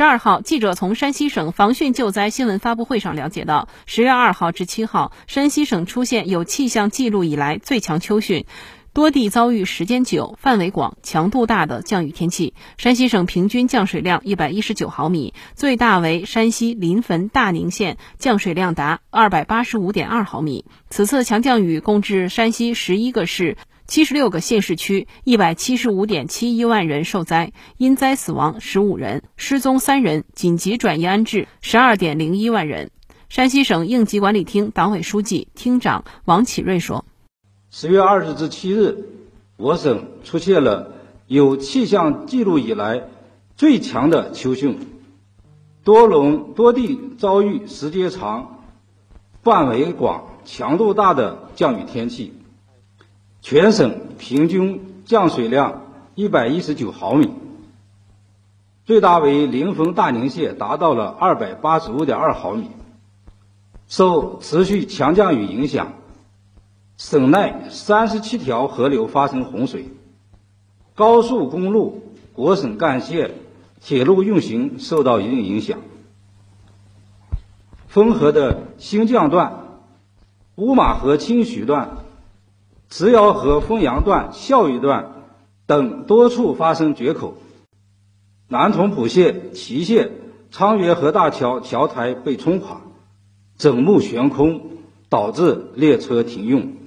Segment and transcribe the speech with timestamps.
[0.00, 8.46] 十二号，记者从山西省防汛救灾新闻发布会上了解到，十月二号至七号，山西省出现有气象记录以来最强秋汛。
[8.94, 12.54] 多地遭遇时间久、范围广、强度大的降雨天气。
[12.78, 20.64] 山西省平均降水量一百一十九毫米，最大为山西临汾大宁县，降水量达二百八十五点二毫米。
[20.88, 23.58] 此次强降雨共致山西十一个市、
[23.90, 32.92] 七十六个县市区，一百七十五点七一万人受灾，因灾死亡十五人，失踪三人，紧急转移安置十二点零一万人。
[33.28, 37.04] 山西省应急管理厅党委书记、厅长王启瑞说。
[37.68, 39.08] 十月二日至七日，
[39.56, 40.92] 我省出现了
[41.26, 43.08] 有气象记录以来
[43.56, 44.76] 最强的秋汛，
[45.82, 48.60] 多龙多地遭遇时间长、
[49.42, 52.34] 范围广、强度大的降雨天气，
[53.50, 55.82] 全省平均降水量
[56.14, 57.32] 一百一十九毫米，
[58.84, 62.68] 最大为临汾大宁县达到了二百八十五点二毫米。
[63.88, 65.94] 受持续强降雨影响。
[66.96, 69.88] 省内三十七条河流发生洪水，
[70.94, 73.32] 高速公路、国省干线、
[73.80, 75.80] 铁路运行受到一定影响。
[77.88, 79.80] 汾河的新绛段、
[80.54, 81.96] 乌马河清徐段、
[82.90, 85.12] 石窑河汾阳段、孝义段
[85.66, 87.36] 等多处发生决口，
[88.48, 90.10] 南通浦县、祁县
[90.50, 92.80] 昌源河大桥桥台被冲垮，
[93.56, 94.62] 整木悬空，
[95.08, 96.78] 导致列车停运。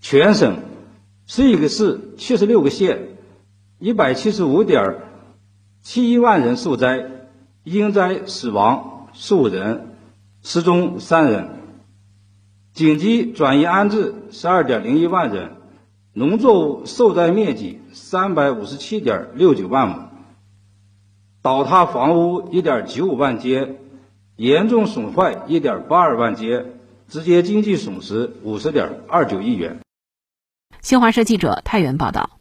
[0.00, 0.60] 全省
[1.26, 3.18] 十一个市、七十六个县，
[3.78, 5.02] 一百七十五点
[5.82, 7.10] 七一万人受灾，
[7.64, 9.94] 因灾死亡十五人，
[10.42, 11.59] 失踪三人，
[12.80, 15.50] 紧急转移安置十二点零一万人，
[16.14, 20.08] 农作物受灾面积三百五十七点六九万亩，
[21.42, 23.76] 倒塌房屋一点九五万间，
[24.36, 26.72] 严重损坏一点八二万间，
[27.06, 29.80] 直接经济损失五十点二九亿元。
[30.80, 32.39] 新华社记者太原报道。